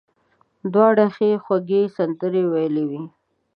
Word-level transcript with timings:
دواړو 0.73 1.05
ښې 1.15 1.29
خوږې 1.43 1.81
سندرې 1.95 2.43
ویلې 2.51 2.83
وې. 2.89 3.01